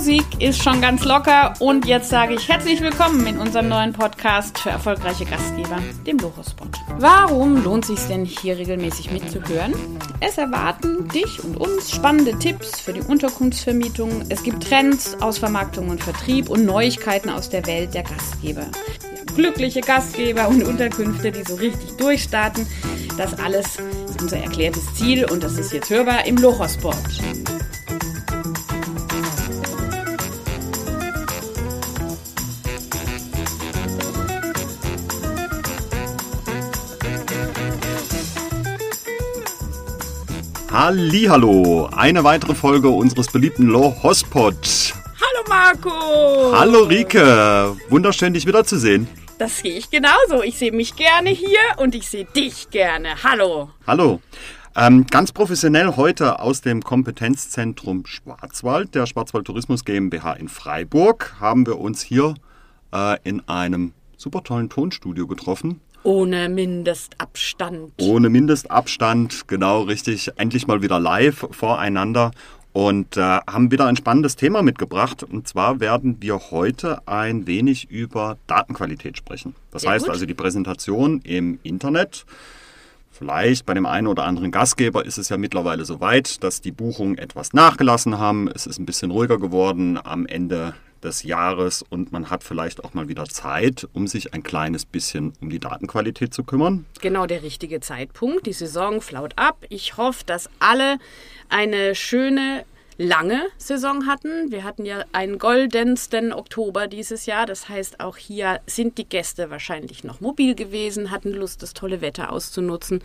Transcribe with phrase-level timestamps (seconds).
[0.00, 4.58] Musik ist schon ganz locker und jetzt sage ich herzlich willkommen in unserem neuen Podcast
[4.58, 5.76] für erfolgreiche Gastgeber,
[6.06, 6.70] dem Lochospot.
[6.98, 9.74] Warum lohnt sich denn hier regelmäßig mitzuhören?
[10.20, 14.24] Es erwarten dich und uns spannende Tipps für die Unterkunftsvermietung.
[14.30, 18.68] Es gibt Trends aus Vermarktung und Vertrieb und Neuigkeiten aus der Welt der Gastgeber.
[19.36, 22.66] Glückliche Gastgeber und Unterkünfte, die so richtig durchstarten.
[23.18, 23.76] Das alles
[24.08, 26.96] ist unser erklärtes Ziel und das ist jetzt hörbar im Lochospot.
[40.82, 44.94] Hallo, eine weitere Folge unseres beliebten Low Hospot.
[45.20, 46.58] Hallo Marco!
[46.58, 49.06] Hallo Rike, wunderschön dich wiederzusehen.
[49.36, 50.42] Das sehe ich genauso.
[50.42, 53.22] Ich sehe mich gerne hier und ich sehe dich gerne.
[53.22, 53.68] Hallo.
[53.86, 54.22] Hallo.
[54.74, 61.66] Ähm, ganz professionell heute aus dem Kompetenzzentrum Schwarzwald, der Schwarzwald Tourismus GmbH in Freiburg, haben
[61.66, 62.32] wir uns hier
[62.94, 65.82] äh, in einem super tollen Tonstudio getroffen.
[66.02, 67.92] Ohne Mindestabstand.
[68.00, 70.30] Ohne Mindestabstand, genau richtig.
[70.36, 72.30] Endlich mal wieder live voreinander
[72.72, 75.22] und äh, haben wieder ein spannendes Thema mitgebracht.
[75.22, 79.54] Und zwar werden wir heute ein wenig über Datenqualität sprechen.
[79.70, 80.14] Das Sehr heißt gut.
[80.14, 82.24] also die Präsentation im Internet.
[83.10, 86.72] Vielleicht bei dem einen oder anderen Gastgeber ist es ja mittlerweile so weit, dass die
[86.72, 88.48] Buchungen etwas nachgelassen haben.
[88.48, 92.94] Es ist ein bisschen ruhiger geworden am Ende des Jahres und man hat vielleicht auch
[92.94, 96.86] mal wieder Zeit, um sich ein kleines bisschen um die Datenqualität zu kümmern.
[97.00, 98.46] Genau der richtige Zeitpunkt.
[98.46, 99.64] Die Saison flaut ab.
[99.68, 100.98] Ich hoffe, dass alle
[101.48, 102.64] eine schöne
[103.00, 104.50] lange Saison hatten.
[104.50, 107.46] Wir hatten ja einen goldensten Oktober dieses Jahr.
[107.46, 112.02] Das heißt, auch hier sind die Gäste wahrscheinlich noch mobil gewesen, hatten Lust, das tolle
[112.02, 113.02] Wetter auszunutzen.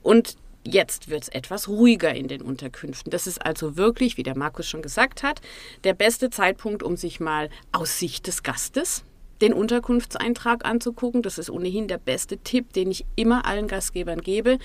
[0.00, 3.10] Und Jetzt wird es etwas ruhiger in den Unterkünften.
[3.10, 5.40] Das ist also wirklich, wie der Markus schon gesagt hat,
[5.82, 9.04] der beste Zeitpunkt, um sich mal aus Sicht des Gastes
[9.42, 11.20] den Unterkunftseintrag anzugucken.
[11.20, 14.58] Das ist ohnehin der beste Tipp, den ich immer allen Gastgebern gebe.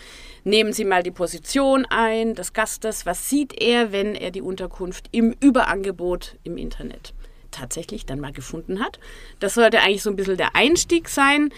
[0.44, 3.06] Nehmen Sie mal die Position ein des Gastes.
[3.06, 7.14] Was sieht er, wenn er die Unterkunft im Überangebot im Internet
[7.50, 9.00] tatsächlich dann mal gefunden hat?
[9.40, 11.50] Das sollte eigentlich so ein bisschen der Einstieg sein.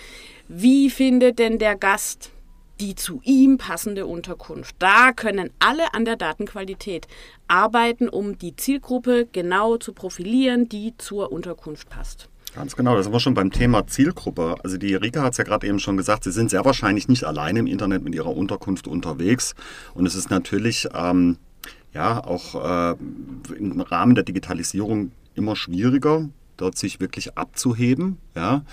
[0.47, 2.31] Wie findet denn der Gast
[2.79, 4.75] die zu ihm passende Unterkunft.
[4.79, 7.07] Da können alle an der Datenqualität
[7.47, 12.29] arbeiten, um die Zielgruppe genau zu profilieren, die zur Unterkunft passt.
[12.55, 14.55] Ganz genau, da sind wir schon beim Thema Zielgruppe.
[14.63, 17.23] Also die Rika hat es ja gerade eben schon gesagt, Sie sind sehr wahrscheinlich nicht
[17.23, 19.53] alleine im Internet mit Ihrer Unterkunft unterwegs.
[19.93, 21.37] Und es ist natürlich ähm,
[21.93, 22.95] ja auch äh,
[23.55, 28.17] im Rahmen der Digitalisierung immer schwieriger, dort sich wirklich abzuheben.
[28.35, 28.63] Ja?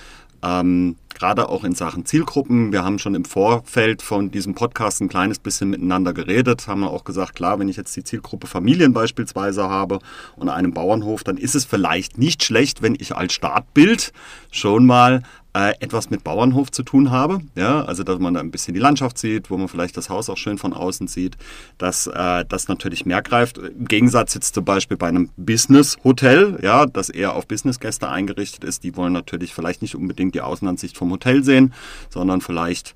[0.42, 2.72] Ähm, gerade auch in Sachen Zielgruppen.
[2.72, 7.04] Wir haben schon im Vorfeld von diesem Podcast ein kleines bisschen miteinander geredet, haben auch
[7.04, 9.98] gesagt, klar, wenn ich jetzt die Zielgruppe Familien beispielsweise habe
[10.36, 14.12] und einen Bauernhof, dann ist es vielleicht nicht schlecht, wenn ich als Startbild
[14.50, 15.22] schon mal
[15.56, 17.40] äh, etwas mit Bauernhof zu tun habe.
[17.54, 20.28] Ja, also dass man da ein bisschen die Landschaft sieht, wo man vielleicht das Haus
[20.28, 21.36] auch schön von außen sieht,
[21.78, 23.56] dass äh, das natürlich mehr greift.
[23.56, 28.84] Im Gegensatz jetzt zum Beispiel bei einem Business-Hotel, ja, das eher auf Businessgäste eingerichtet ist,
[28.84, 31.72] die wollen natürlich vielleicht nicht unbedingt die Außenansicht vom Hotel sehen,
[32.08, 32.94] sondern vielleicht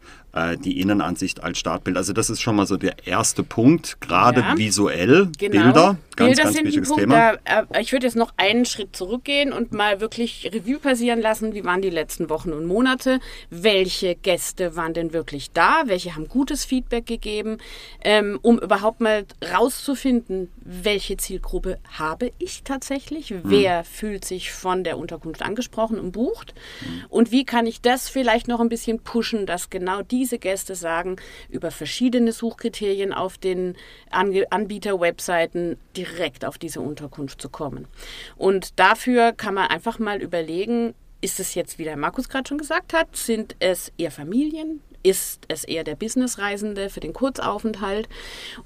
[0.64, 1.96] die Innenansicht als Startbild.
[1.96, 5.62] Also das ist schon mal so der erste Punkt, gerade ja, visuell, genau.
[5.62, 7.36] Bilder, ganz, Bilder ganz wichtiges Thema.
[7.44, 11.54] Da, äh, ich würde jetzt noch einen Schritt zurückgehen und mal wirklich Revue passieren lassen,
[11.54, 13.18] wie waren die letzten Wochen und Monate,
[13.50, 17.58] welche Gäste waren denn wirklich da, welche haben gutes Feedback gegeben,
[18.04, 23.40] ähm, um überhaupt mal rauszufinden, welche Zielgruppe habe ich tatsächlich, mhm.
[23.44, 27.04] wer fühlt sich von der Unterkunft angesprochen und bucht mhm.
[27.08, 30.74] und wie kann ich das vielleicht noch ein bisschen pushen, dass genau die diese Gäste
[30.74, 31.16] sagen,
[31.48, 33.74] über verschiedene Suchkriterien auf den
[34.10, 37.88] Anbieter-Webseiten direkt auf diese Unterkunft zu kommen.
[38.36, 42.58] Und dafür kann man einfach mal überlegen, ist es jetzt, wie der Markus gerade schon
[42.58, 48.06] gesagt hat, sind es eher Familien, ist es eher der Businessreisende für den Kurzaufenthalt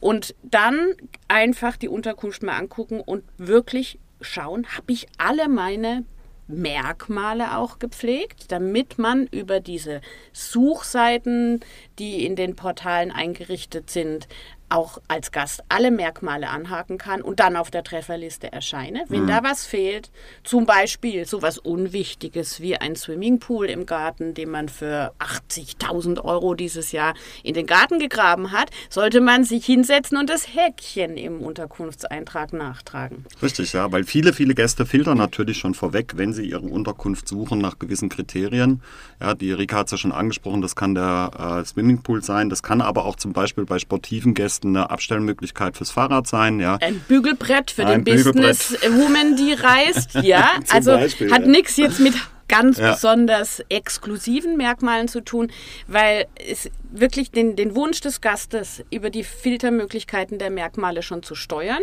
[0.00, 0.94] und dann
[1.28, 6.04] einfach die Unterkunft mal angucken und wirklich schauen, habe ich alle meine
[6.46, 10.00] Merkmale auch gepflegt, damit man über diese
[10.32, 11.60] Suchseiten,
[11.98, 14.28] die in den Portalen eingerichtet sind,
[14.68, 19.04] auch als Gast alle Merkmale anhaken kann und dann auf der Trefferliste erscheine.
[19.08, 19.28] Wenn mhm.
[19.28, 20.10] da was fehlt,
[20.42, 26.54] zum Beispiel so was Unwichtiges wie ein Swimmingpool im Garten, den man für 80.000 Euro
[26.54, 31.40] dieses Jahr in den Garten gegraben hat, sollte man sich hinsetzen und das Häkchen im
[31.40, 33.24] Unterkunftseintrag nachtragen.
[33.42, 37.58] Richtig, ja, weil viele, viele Gäste filtern natürlich schon vorweg, wenn sie ihre Unterkunft suchen
[37.58, 38.82] nach gewissen Kriterien.
[39.20, 42.62] Ja, die Rika hat es ja schon angesprochen, das kann der äh, Swimmingpool sein, das
[42.62, 46.60] kann aber auch zum Beispiel bei sportiven Gästen Gästen eine Abstellmöglichkeit fürs Fahrrad sein.
[46.60, 46.76] Ja.
[46.80, 50.14] Ein Bügelbrett für Ein den Business-Woman, die reist.
[50.24, 51.48] Ja, also Beispiel, hat ja.
[51.48, 52.14] nichts jetzt mit
[52.48, 52.92] ganz ja.
[52.92, 55.50] besonders exklusiven Merkmalen zu tun,
[55.86, 61.34] weil es wirklich den, den Wunsch des Gastes über die Filtermöglichkeiten der Merkmale schon zu
[61.34, 61.82] steuern,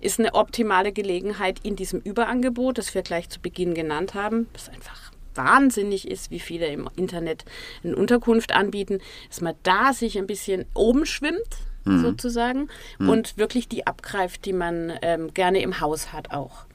[0.00, 4.68] ist eine optimale Gelegenheit in diesem Überangebot, das wir gleich zu Beginn genannt haben, das
[4.68, 7.44] einfach wahnsinnig ist, wie viele im Internet
[7.84, 11.38] eine Unterkunft anbieten, dass man da sich ein bisschen oben schwimmt,
[11.84, 12.02] mhm.
[12.02, 12.68] sozusagen,
[12.98, 13.08] mhm.
[13.08, 16.66] und wirklich die abgreift, die man ähm, gerne im Haus hat auch.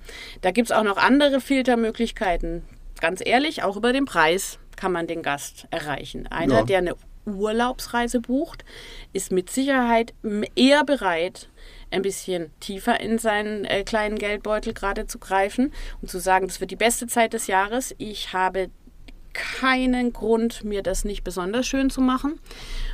[0.42, 2.63] Da gibt es auch noch andere Filtermöglichkeiten
[3.00, 6.27] ganz ehrlich, auch über den Preis kann man den Gast erreichen.
[6.27, 6.63] Einer, ja.
[6.63, 6.95] der eine
[7.25, 8.63] Urlaubsreise bucht,
[9.13, 10.13] ist mit Sicherheit
[10.56, 11.50] eher bereit,
[11.89, 16.59] ein bisschen tiefer in seinen äh, kleinen Geldbeutel gerade zu greifen und zu sagen, das
[16.59, 17.95] wird die beste Zeit des Jahres.
[17.98, 18.69] Ich habe
[19.38, 22.39] keinen Grund, mir das nicht besonders schön zu machen.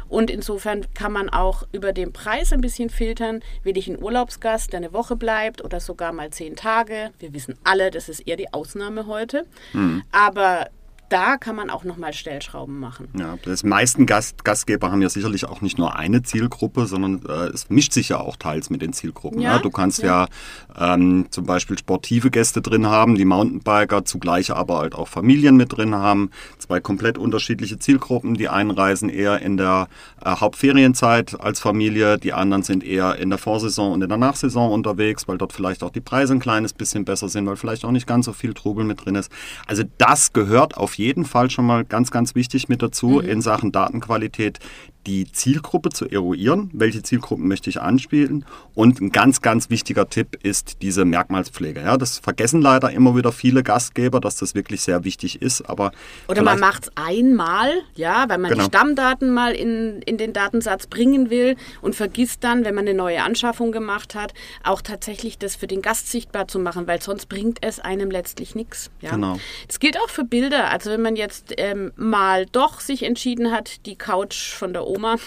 [0.09, 3.41] Und insofern kann man auch über den Preis ein bisschen filtern.
[3.63, 7.11] Will ich einen Urlaubsgast, der eine Woche bleibt oder sogar mal zehn Tage?
[7.17, 9.45] Wir wissen alle, das ist eher die Ausnahme heute.
[9.71, 10.03] Mhm.
[10.11, 10.67] Aber
[11.13, 13.07] da kann man auch nochmal Stellschrauben machen.
[13.15, 17.49] Ja, das meisten Gast, Gastgeber haben ja sicherlich auch nicht nur eine Zielgruppe, sondern äh,
[17.53, 19.39] es mischt sich ja auch teils mit den Zielgruppen.
[19.39, 19.59] Ja, ja.
[19.59, 20.27] Du kannst ja,
[20.75, 25.55] ja ähm, zum Beispiel sportive Gäste drin haben, die Mountainbiker, zugleich aber halt auch Familien
[25.55, 26.31] mit drin haben.
[26.57, 28.33] Zwei komplett unterschiedliche Zielgruppen.
[28.33, 29.89] Die einen reisen eher in der
[30.25, 34.71] äh, Hauptferienzeit als Familie, die anderen sind eher in der Vorsaison und in der Nachsaison
[34.71, 37.91] unterwegs, weil dort vielleicht auch die Preise ein kleines bisschen besser sind, weil vielleicht auch
[37.91, 39.31] nicht ganz so viel Trubel mit drin ist.
[39.67, 43.29] Also das gehört auf jeden jeden Fall schon mal ganz, ganz wichtig mit dazu mhm.
[43.29, 44.59] in Sachen Datenqualität
[45.05, 48.45] die Zielgruppe zu eruieren, welche Zielgruppen möchte ich anspielen.
[48.73, 51.81] Und ein ganz, ganz wichtiger Tipp ist diese Merkmalspflege.
[51.81, 55.69] Ja, das vergessen leider immer wieder viele Gastgeber, dass das wirklich sehr wichtig ist.
[55.69, 55.91] Aber
[56.27, 58.63] Oder man macht es einmal, ja, weil man genau.
[58.63, 62.97] die Stammdaten mal in, in den Datensatz bringen will und vergisst dann, wenn man eine
[62.97, 64.33] neue Anschaffung gemacht hat,
[64.63, 68.55] auch tatsächlich das für den Gast sichtbar zu machen, weil sonst bringt es einem letztlich
[68.55, 68.89] nichts.
[69.01, 69.11] Ja?
[69.11, 69.37] Genau.
[69.67, 70.71] Das gilt auch für Bilder.
[70.71, 75.17] Also wenn man jetzt ähm, mal doch sich entschieden hat, die Couch von der Oma,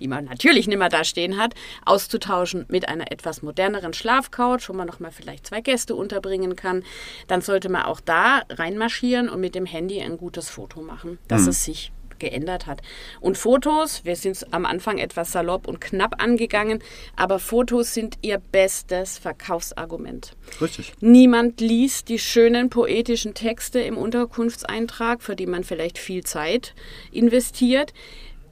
[0.00, 1.54] die man natürlich nicht mehr da stehen hat,
[1.84, 6.84] auszutauschen mit einer etwas moderneren Schlafcouch, wo man nochmal vielleicht zwei Gäste unterbringen kann,
[7.28, 11.42] dann sollte man auch da reinmarschieren und mit dem Handy ein gutes Foto machen, dass
[11.42, 11.48] mhm.
[11.48, 12.80] es sich geändert hat.
[13.20, 16.82] Und Fotos, wir sind am Anfang etwas salopp und knapp angegangen,
[17.16, 20.36] aber Fotos sind ihr bestes Verkaufsargument.
[20.60, 20.92] Richtig.
[21.00, 26.74] Niemand liest die schönen poetischen Texte im Unterkunftseintrag, für die man vielleicht viel Zeit
[27.12, 27.92] investiert.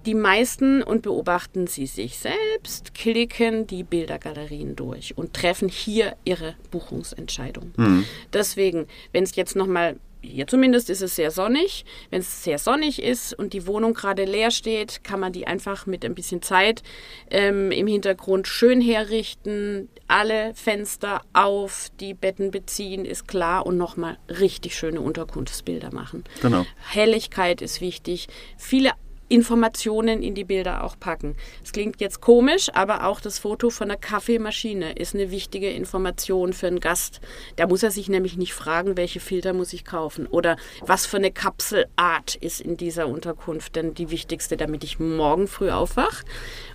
[0.06, 6.54] Die meisten, und beobachten Sie sich selbst, klicken die Bildergalerien durch und treffen hier ihre
[6.70, 7.72] Buchungsentscheidung.
[7.76, 8.04] Mhm.
[8.32, 11.84] Deswegen, wenn es jetzt nochmal hier zumindest ist es sehr sonnig.
[12.10, 15.86] Wenn es sehr sonnig ist und die Wohnung gerade leer steht, kann man die einfach
[15.86, 16.82] mit ein bisschen Zeit
[17.30, 19.88] ähm, im Hintergrund schön herrichten.
[20.06, 26.24] Alle Fenster auf, die Betten beziehen, ist klar und nochmal richtig schöne Unterkunftsbilder machen.
[26.40, 26.64] Genau.
[26.88, 28.28] Helligkeit ist wichtig.
[28.56, 28.92] Viele
[29.32, 31.36] Informationen in die Bilder auch packen.
[31.64, 36.52] Es klingt jetzt komisch, aber auch das Foto von der Kaffeemaschine ist eine wichtige Information
[36.52, 37.22] für einen Gast.
[37.56, 41.16] Da muss er sich nämlich nicht fragen, welche Filter muss ich kaufen oder was für
[41.16, 46.24] eine Kapselart ist in dieser Unterkunft denn die wichtigste, damit ich morgen früh aufwache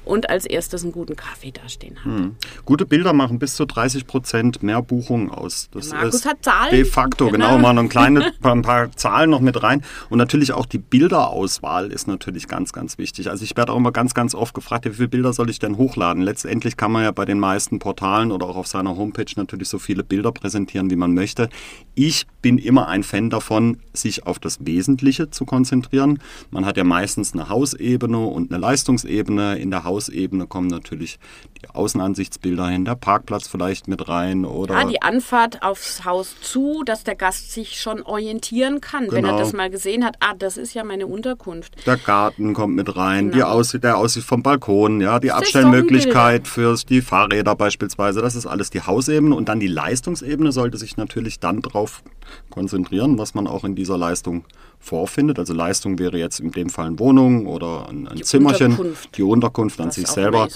[0.04, 2.18] und als erstes einen guten Kaffee dastehen habe.
[2.18, 2.36] Hm.
[2.65, 5.69] Gute Bilder machen bis zu 30 Prozent mehr Buchungen aus.
[5.71, 6.71] Das Markus ist hat Zahlen.
[6.71, 9.83] De facto, genau, genau mal ein, kleine, ein paar Zahlen noch mit rein.
[10.09, 13.30] Und natürlich auch die Bilderauswahl ist natürlich ganz, ganz wichtig.
[13.30, 15.77] Also ich werde auch immer ganz, ganz oft gefragt, wie viele Bilder soll ich denn
[15.77, 16.23] hochladen?
[16.23, 19.77] Letztendlich kann man ja bei den meisten Portalen oder auch auf seiner Homepage natürlich so
[19.77, 21.49] viele Bilder präsentieren, wie man möchte.
[21.94, 26.19] Ich bin immer ein Fan davon, sich auf das Wesentliche zu konzentrieren.
[26.49, 29.57] Man hat ja meistens eine Hausebene und eine Leistungsebene.
[29.57, 31.19] In der Haus Hausebene kommen natürlich
[31.61, 34.75] die Außenansichtsbilder hin, der Parkplatz vielleicht mit rein oder.
[34.75, 39.13] Ja, die Anfahrt aufs Haus zu, dass der Gast sich schon orientieren kann, genau.
[39.13, 39.44] wenn er genau.
[39.44, 40.18] das mal gesehen hat.
[40.19, 41.75] Ah, das ist ja meine Unterkunft.
[41.85, 43.36] Der Garten kommt mit rein, genau.
[43.36, 48.22] die Aussicht, der Aussicht vom Balkon, ja, die Abstellmöglichkeit für die Fahrräder beispielsweise.
[48.22, 52.04] Das ist alles die Hausebene und dann die Leistungsebene sollte sich natürlich dann darauf
[52.50, 54.46] konzentrieren, was man auch in dieser Leistung
[54.80, 55.40] vorfindet.
[55.40, 59.18] Also Leistung wäre jetzt in dem Fall eine Wohnung oder ein, ein die Zimmerchen, Unterkunft.
[59.18, 60.48] die Unterkunft an sich selber.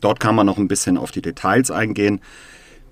[0.00, 2.20] Dort kann man noch ein bisschen auf die Details eingehen.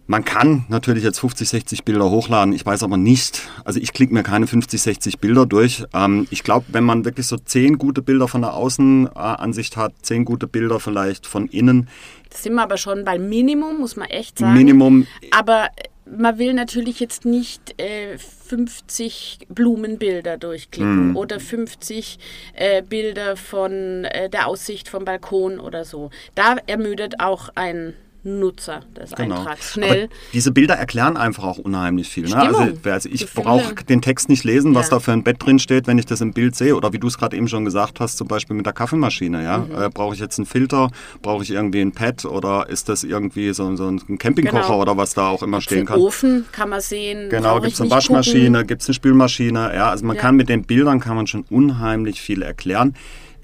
[0.07, 2.53] Man kann natürlich jetzt 50, 60 Bilder hochladen.
[2.53, 5.85] Ich weiß aber nicht, also ich klicke mir keine 50, 60 Bilder durch.
[5.95, 10.27] Ähm, ich glaube, wenn man wirklich so 10 gute Bilder von der Außenansicht hat, 10
[10.27, 11.89] gute Bilder vielleicht von innen.
[12.29, 14.53] Das sind wir aber schon bei Minimum, muss man echt sagen.
[14.53, 15.07] Minimum.
[15.31, 15.69] Aber
[16.05, 21.17] man will natürlich jetzt nicht äh, 50 Blumenbilder durchklicken Mhm.
[21.17, 22.19] oder 50
[22.53, 26.11] äh, Bilder von äh, der Aussicht vom Balkon oder so.
[26.35, 27.95] Da ermüdet auch ein
[28.25, 30.05] Nutzer des Eintrags schnell.
[30.05, 32.25] Aber diese Bilder erklären einfach auch unheimlich viel.
[32.29, 32.37] Ne?
[32.37, 34.97] Also, also ich brauche den Text nicht lesen, was Ja.
[34.97, 36.75] da für ein Bett drin steht, wenn ich das im Bild sehe.
[36.75, 39.43] Oder wie du es gerade eben schon gesagt hast, zum Beispiel mit der Kaffeemaschine.
[39.43, 39.59] Ja?
[39.59, 39.83] Mhm.
[39.83, 40.91] Äh, brauche ich jetzt einen Filter?
[41.23, 42.25] Brauche ich irgendwie ein Pad?
[42.25, 44.81] Oder ist das irgendwie so, so ein Campingkocher Genau.
[44.81, 46.01] oder was da auch immer stehen kann?
[46.01, 47.29] Ofen kann man sehen.
[47.29, 49.73] Genau, gibt es eine Waschmaschine, gibt es eine Spülmaschine.
[49.75, 50.23] Ja, also man Ja.
[50.23, 52.95] kann mit den Bildern kann man schon unheimlich viel erklären.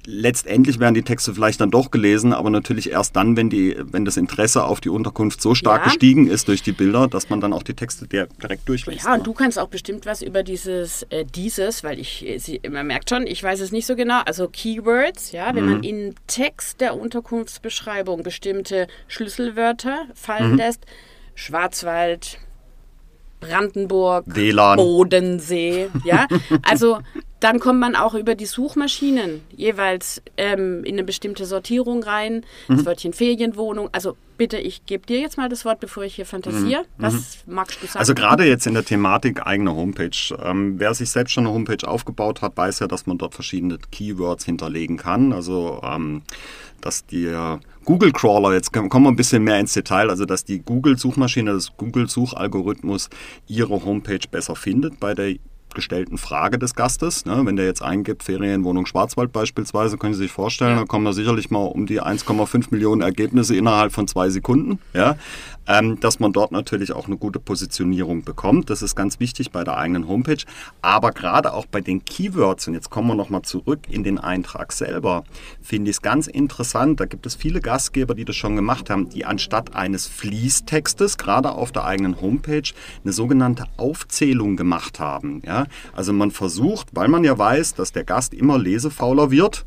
[0.07, 4.05] Letztendlich werden die Texte vielleicht dann doch gelesen, aber natürlich erst dann, wenn, die, wenn
[4.05, 5.85] das Interesse auf die Unterkunft so stark Ja.
[5.85, 9.05] gestiegen ist durch die Bilder, dass man dann auch die Texte direkt durchliest.
[9.05, 9.19] Ja, ne?
[9.19, 12.87] und du kannst auch bestimmt was über dieses, äh, dieses, weil ich, äh, sie, man
[12.87, 15.71] merkt schon, ich weiß es nicht so genau, also Keywords, ja, wenn Mhm.
[15.71, 20.15] man im Text der Unterkunftsbeschreibung bestimmte Schlüsselwörter Mhm.
[20.15, 20.87] fallen lässt,
[21.35, 22.39] Schwarzwald,
[23.41, 24.77] Brandenburg, WLAN.
[24.77, 26.27] Bodensee, ja,
[26.63, 26.99] also
[27.41, 32.77] dann kommt man auch über die Suchmaschinen jeweils ähm, in eine bestimmte Sortierung rein, Mhm.
[32.77, 36.25] das Wörtchen Ferienwohnung, also bitte, ich gebe dir jetzt mal das Wort, bevor ich hier
[36.27, 37.95] fantasiere, was magst du sagen?
[37.95, 38.01] Mhm.
[38.01, 40.11] Also gerade jetzt in der Thematik eigene Homepage.
[40.43, 43.79] Ähm, wer sich selbst schon eine Homepage aufgebaut hat, weiß ja, dass man dort verschiedene
[43.91, 45.33] Keywords hinterlegen kann.
[45.33, 46.23] Also ähm,
[46.81, 47.31] dass die
[47.85, 51.77] Google Crawler, jetzt kommen wir ein bisschen mehr ins Detail, also dass die Google-Suchmaschine, das
[51.77, 53.11] Google-Suchalgorithmus
[53.47, 55.35] ihre Homepage besser findet bei der
[55.75, 57.25] gestellten Frage des Gastes.
[57.25, 57.41] Ne?
[57.45, 61.51] Wenn der jetzt eingibt, Ferienwohnung Schwarzwald beispielsweise, können Sie sich vorstellen, da kommen da sicherlich
[61.51, 64.79] mal um die 1,5 Millionen Ergebnisse innerhalb von zwei Sekunden.
[64.95, 65.17] Ja?
[65.71, 68.71] Ähm, dass man dort natürlich auch eine gute Positionierung bekommt.
[68.71, 70.43] Das ist ganz wichtig bei der eigenen Homepage.
[70.83, 74.73] Aber gerade auch bei den Keywords, und jetzt kommen wir nochmal zurück in den Eintrag
[74.73, 75.23] selber,
[75.63, 76.99] finde ich es ganz interessant.
[76.99, 81.53] Da gibt es viele Gastgeber, die das schon gemacht haben, die anstatt eines Fließtextes, gerade
[81.53, 82.69] auf der eigenen Homepage,
[83.05, 85.41] eine sogenannte Aufzählung gemacht haben.
[85.47, 85.67] Ja?
[85.93, 89.65] Also man versucht, weil man ja weiß, dass der Gast immer lesefauler wird,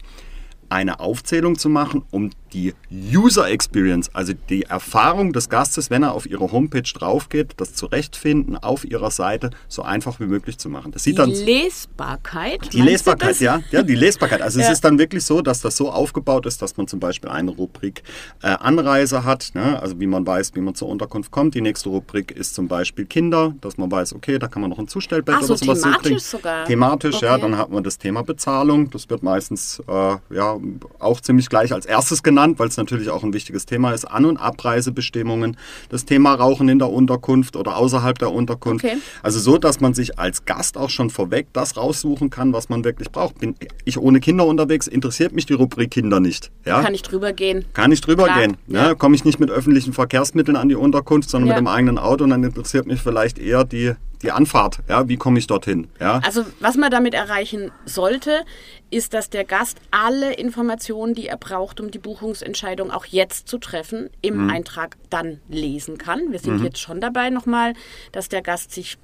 [0.67, 6.13] eine Aufzählung zu machen, um die User Experience, also die Erfahrung des Gastes, wenn er
[6.13, 10.69] auf ihre Homepage drauf geht, das Zurechtfinden auf ihrer Seite so einfach wie möglich zu
[10.69, 10.91] machen.
[10.91, 12.72] Das sieht die dann Lesbarkeit.
[12.74, 14.41] die Lesbarkeit, ja, ja, die Lesbarkeit.
[14.41, 14.65] Also Ja.
[14.67, 17.51] es ist dann wirklich so, dass das so aufgebaut ist, dass man zum Beispiel eine
[17.51, 18.03] Rubrik
[18.41, 19.81] äh, Anreise hat, ne?
[19.81, 21.55] also wie man weiß, wie man zur Unterkunft kommt.
[21.55, 24.79] Die nächste Rubrik ist zum Beispiel Kinder, dass man weiß, okay, da kann man noch
[24.79, 26.19] ein Zustellbett Ach so, oder sowas thematisch hinkriegen.
[26.19, 26.65] sogar.
[26.65, 27.33] Thematisch, ja.
[27.33, 27.41] Okay.
[27.41, 28.89] Dann hat man das Thema Bezahlung.
[28.91, 30.57] Das wird meistens äh, ja
[31.00, 34.05] auch ziemlich gleich als erstes genannt, weil es natürlich auch ein wichtiges Thema ist.
[34.05, 35.57] An- und Abreisebestimmungen,
[35.89, 38.85] das Thema Rauchen in der Unterkunft oder außerhalb der Unterkunft.
[38.85, 38.97] Okay.
[39.21, 42.83] Also so, dass man sich als Gast auch schon vorweg das raussuchen kann, was man
[42.83, 43.39] wirklich braucht.
[43.39, 46.51] Bin ich ohne Kinder unterwegs, interessiert mich die Rubrik Kinder nicht.
[46.65, 46.81] Ja?
[46.81, 47.65] Kann ich drüber gehen.
[47.73, 48.57] Kann ich drüber Klar, gehen.
[48.67, 48.89] ja.
[48.89, 48.95] Ne?
[48.95, 51.55] Komme ich nicht mit öffentlichen Verkehrsmitteln an die Unterkunft, sondern Ja.
[51.55, 53.93] mit dem eigenen Auto und dann interessiert mich vielleicht eher die,
[54.24, 54.80] die Anfahrt.
[54.89, 55.08] Ja?
[55.08, 55.89] Wie komme ich dorthin?
[56.00, 56.20] Ja?
[56.25, 58.44] Also was man damit erreichen sollte,
[58.89, 63.58] ist, dass der Gast alle Informationen, die er braucht, um die Buchungsentscheidung auch jetzt zu
[63.58, 66.32] treffen, im Eintrag dann lesen kann.
[66.32, 67.74] Wir sind jetzt schon dabei nochmal,
[68.12, 68.98] dass der Gast sich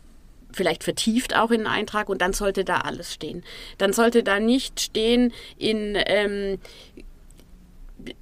[0.52, 3.44] vielleicht vertieft auch in den Eintrag und dann sollte da alles stehen.
[3.78, 6.58] Dann sollte da nicht stehen in ähm,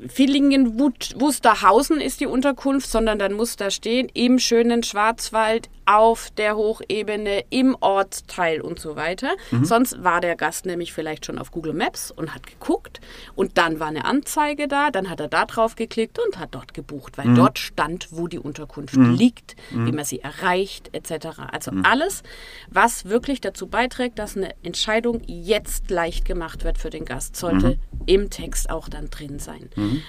[0.07, 6.57] Villingen Wusterhausen ist die Unterkunft, sondern dann muss da stehen im schönen Schwarzwald auf der
[6.57, 9.29] Hochebene im Ortsteil und so weiter.
[9.63, 12.99] Sonst war der Gast nämlich vielleicht schon auf Google Maps und hat geguckt.
[13.35, 16.73] Und dann war eine Anzeige da, dann hat er da drauf geklickt und hat dort
[16.73, 21.39] gebucht, weil dort stand, wo die Unterkunft liegt, wie man sie erreicht etc.
[21.51, 22.23] Also alles,
[22.69, 27.77] was wirklich dazu beiträgt, dass eine Entscheidung jetzt leicht gemacht wird für den Gast, sollte
[28.05, 29.66] im Text auch dann drin sein.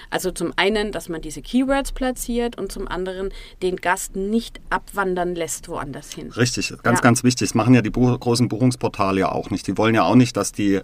[0.09, 3.29] Also zum einen, dass man diese Keywords platziert und zum anderen
[3.61, 6.31] den Gast nicht abwandern lässt woanders hin.
[6.31, 7.01] Richtig, ganz, Ja.
[7.03, 7.49] ganz wichtig.
[7.49, 9.67] Das machen ja die großen Buchungsportale ja auch nicht.
[9.67, 10.81] Die wollen ja auch nicht, dass die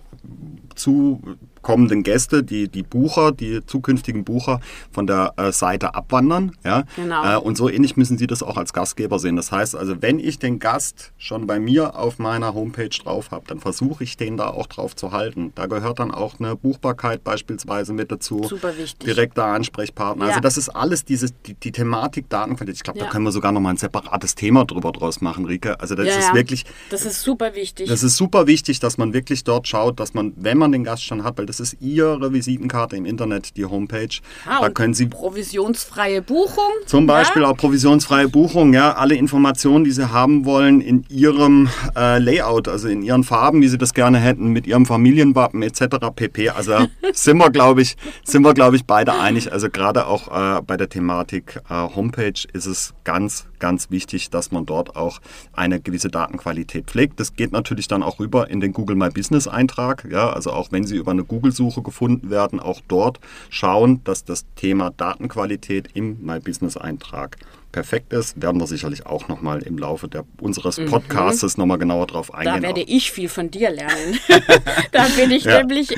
[1.65, 4.59] zukommenden Gäste, die, die Bucher, die zukünftigen Bucher
[4.91, 6.51] von der äh, Seite abwandern.
[6.63, 6.83] Ja?
[6.95, 7.23] Genau.
[7.25, 9.35] Äh, und so ähnlich müssen sie das auch als Gastgeber sehen.
[9.35, 13.45] Das heißt also, wenn ich den Gast schon bei mir auf meiner Homepage drauf habe,
[13.47, 15.53] dann versuche ich den da auch drauf zu halten.
[15.55, 18.43] Da gehört dann auch eine Buchbarkeit beispielsweise mit dazu.
[18.47, 18.99] Super wichtig.
[19.03, 20.25] Direkter Ansprechpartner.
[20.25, 20.29] Ja.
[20.29, 22.75] Also das ist alles diese, die, die Thematik Datenqualität.
[22.75, 23.11] Ich glaube, da Ja.
[23.11, 25.79] können wir sogar noch mal ein separates Thema drüber draus machen, Rike.
[25.79, 27.89] Also das Ja, ist wirklich, Das ist super wichtig.
[27.89, 31.03] das ist super wichtig, dass man wirklich dort schaut, dass man, wenn man den Gast
[31.03, 34.09] schon hat, weil das ist ihre Visitenkarte im Internet, die Homepage.
[34.45, 36.71] Ah, da können Sie provisionsfreie Buchung.
[36.85, 37.49] zum Beispiel ja?
[37.49, 42.87] auch provisionsfreie Buchung, ja, alle Informationen, die Sie haben wollen in Ihrem äh, Layout, also
[42.87, 45.97] in Ihren Farben, wie Sie das gerne hätten, mit Ihrem Familienwappen etc.
[46.15, 46.49] pp.
[46.49, 46.73] Also
[47.13, 49.51] sind wir, glaube ich, sind wir, glaube ich, beide einig.
[49.51, 54.51] Also gerade auch äh, bei der Thematik äh, Homepage ist es ganz, ganz wichtig, dass
[54.51, 55.19] man dort auch
[55.53, 57.19] eine gewisse Datenqualität pflegt.
[57.19, 60.07] Das geht natürlich dann auch rüber in den Google My Business Eintrag.
[60.09, 63.19] Ja, also auch wenn Sie über eine Google-Suche gefunden werden, auch dort
[63.49, 67.37] schauen, dass das Thema Datenqualität im My Business Eintrag
[67.75, 70.85] perfekt ist, werden wir sicherlich auch nochmal im Laufe der, unseres mhm.
[70.85, 71.61] Podcasts mhm.
[71.61, 72.61] nochmal genauer drauf eingehen.
[72.61, 72.87] Da werde auch.
[72.87, 74.17] ich viel von dir lernen.
[74.93, 75.57] da bin ich ja.
[75.57, 75.93] nämlich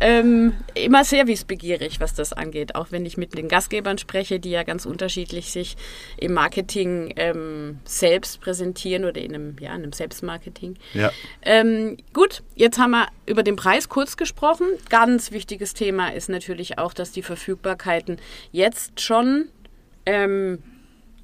[0.00, 2.74] ähm, immer sehr wissbegierig, was das angeht.
[2.76, 5.76] Auch wenn ich mit den Gastgebern spreche, die ja ganz unterschiedlich sich
[6.16, 10.78] im Marketing ähm, selbst präsentieren oder in einem, ja, in einem Selbstmarketing.
[10.94, 11.12] Ja.
[11.42, 14.64] Ähm, gut, jetzt haben wir über den Preis kurz gesprochen.
[14.88, 18.16] Ganz wichtiges Thema ist natürlich auch, dass die Verfügbarkeiten
[18.50, 19.48] jetzt schon
[20.06, 20.62] ähm,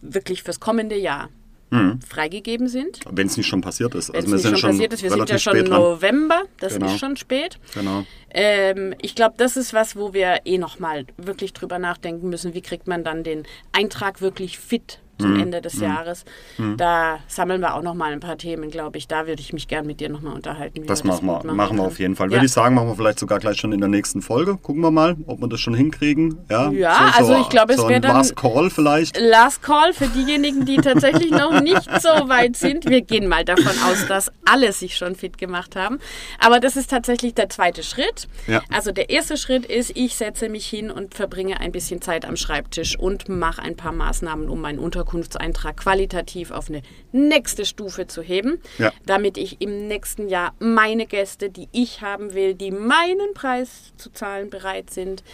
[0.01, 1.29] wirklich fürs kommende Jahr
[1.71, 2.01] mhm.
[2.01, 3.01] freigegeben sind.
[3.11, 4.13] Wenn es nicht schon passiert ist.
[4.13, 6.87] Wenn also es nicht schon passiert ist, wir sind ja schon im November, das genau.
[6.87, 7.59] ist schon spät.
[7.75, 8.05] Genau.
[8.31, 12.63] Ähm, ich glaube, das ist was, wo wir eh nochmal wirklich drüber nachdenken müssen, wie
[12.63, 15.41] kriegt man dann den Eintrag wirklich fit zum mhm.
[15.41, 15.83] Ende des mhm.
[15.83, 16.25] Jahres.
[16.59, 16.77] Mhm.
[16.77, 19.09] Da sammeln wir auch noch mal ein paar Themen, glaube ich.
[19.09, 20.87] Da würde ich mich gern mit dir noch mal unterhalten.
[20.87, 22.29] das machen wir, machen, machen wir auf jeden Fall.
[22.29, 22.37] Ja.
[22.37, 24.57] Würde ich sagen, machen wir vielleicht sogar gleich schon in der nächsten Folge.
[24.57, 26.39] Gucken wir mal, ob wir das schon hinkriegen.
[26.49, 29.19] Ja, ja so, so, also ich glaube, so es wäre dann Last Call vielleicht.
[29.19, 32.89] Last Call für diejenigen, die tatsächlich noch nicht so weit sind.
[32.89, 35.99] Wir gehen mal davon aus, dass alle sich schon fit gemacht haben.
[36.39, 38.29] Aber das ist tatsächlich der zweite Schritt.
[38.47, 38.63] Ja.
[38.73, 42.37] Also der erste Schritt ist, ich setze mich hin und verbringe ein bisschen Zeit am
[42.37, 48.07] Schreibtisch und mache ein paar Maßnahmen, um mein Unterkunft Unterkunftseintrag qualitativ auf eine nächste Stufe
[48.07, 48.93] zu heben, ja.
[49.07, 54.11] damit ich im nächsten Jahr meine Gäste, die ich haben will, die meinen Preis zu
[54.11, 55.25] zahlen bereit sind,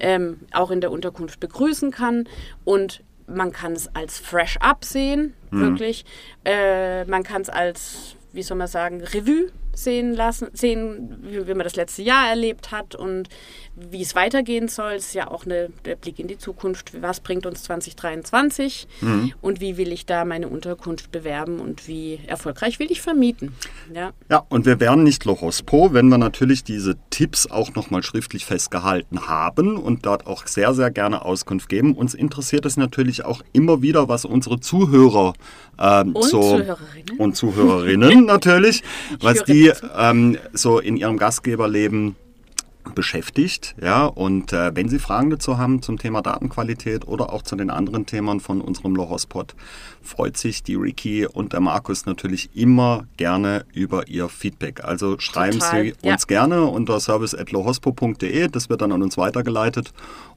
[0.00, 2.28] ähm, auch in der Unterkunft begrüßen kann.
[2.64, 5.60] Und man kann es als Fresh Up sehen, mhm.
[5.60, 6.04] wirklich.
[6.44, 11.54] Äh, man kann es als, wie soll man sagen, Revue sehen lassen, sehen, wie, wie,
[11.54, 13.28] man das letzte Jahr erlebt hat und
[13.90, 14.92] wie es weitergehen soll.
[14.92, 17.00] Es ist ja auch eine, der Blick in die Zukunft.
[17.00, 19.32] Was bringt uns 2023 mhm.
[19.40, 23.54] und wie will ich da meine Unterkunft bewerben und wie erfolgreich will ich vermieten?
[23.94, 28.44] Ja, ja und wir wären nicht Lohospo, wenn wir natürlich diese Tipps auch nochmal schriftlich
[28.44, 31.94] festgehalten haben und dort auch sehr, sehr gerne Auskunft geben.
[31.94, 35.34] Uns interessiert es natürlich auch immer wieder, was unsere Zuhörer
[35.78, 37.18] ähm, und so Zuhörerinnen.
[37.18, 38.82] und Zuhörerinnen natürlich,
[39.20, 42.16] was die ähm, so in ihrem Gastgeberleben
[42.94, 43.74] beschäftigt.
[43.80, 47.70] Ja, und äh, wenn Sie Fragen dazu haben zum Thema Datenqualität oder auch zu den
[47.70, 49.54] anderen Themen von unserem Lohospot,
[50.02, 54.84] freut sich die Ricky und der Markus natürlich immer gerne über Ihr Feedback.
[54.84, 56.12] Also schreiben Total, Sie ja.
[56.12, 59.92] uns gerne unter service.lohospo.de, das wird dann an uns weitergeleitet.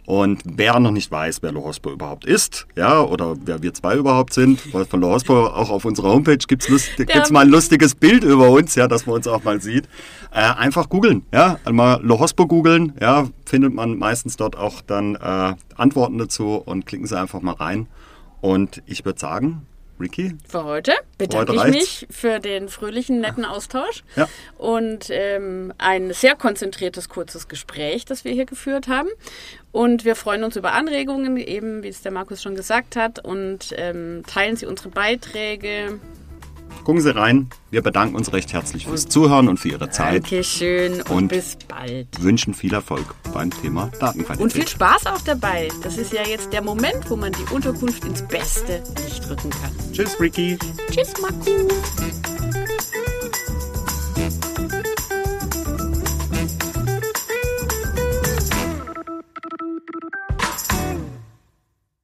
[0.06, 4.34] Und wer noch nicht weiß, wer Lohospo überhaupt ist, ja, oder wer wir zwei überhaupt
[4.34, 8.50] sind, weil von Lohospo auch auf unserer Homepage gibt es mal ein lustiges Bild über
[8.50, 9.88] uns, ja, dass man uns auch mal sieht.
[10.32, 15.54] Äh, einfach googeln, ja, einmal Lohospo googeln, ja, findet man meistens dort auch dann äh,
[15.76, 17.88] Antworten dazu und klicken Sie einfach mal rein.
[18.42, 19.68] Und ich würde sagen,
[20.02, 20.36] Ricky.
[20.48, 24.28] Für heute bedanke heute ich mich für den fröhlichen, netten Austausch ja.
[24.58, 29.10] und ähm, ein sehr konzentriertes, kurzes Gespräch, das wir hier geführt haben.
[29.72, 33.74] Und wir freuen uns über Anregungen, eben wie es der Markus schon gesagt hat, und
[33.78, 36.00] ähm, teilen Sie unsere Beiträge
[36.84, 37.50] Gucken Sie rein.
[37.70, 40.24] Wir bedanken uns recht herzlich fürs Zuhören und für Ihre Zeit.
[40.24, 42.08] Dankeschön und, und bis bald.
[42.22, 44.44] Wünschen viel Erfolg beim Thema Datenqualität.
[44.44, 45.70] Und viel Spaß auch dabei.
[45.84, 49.72] Das ist ja jetzt der Moment, wo man die Unterkunft ins beste Licht rücken kann.
[49.94, 50.58] Tschüss, Ricky.
[50.90, 52.41] Tschüss, Marco.